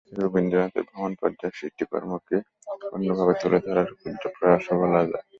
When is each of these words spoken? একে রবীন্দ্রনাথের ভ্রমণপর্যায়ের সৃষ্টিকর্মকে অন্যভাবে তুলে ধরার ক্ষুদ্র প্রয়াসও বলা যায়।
একে 0.03 0.19
রবীন্দ্রনাথের 0.19 0.85
ভ্রমণপর্যায়ের 0.89 1.57
সৃষ্টিকর্মকে 1.59 2.37
অন্যভাবে 2.95 3.33
তুলে 3.41 3.59
ধরার 3.65 3.87
ক্ষুদ্র 3.91 4.25
প্রয়াসও 4.35 4.75
বলা 4.81 5.01
যায়। 5.03 5.25